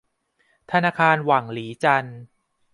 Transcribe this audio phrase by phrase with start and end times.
[0.71, 2.05] ธนาคารหวั่งหลีจัน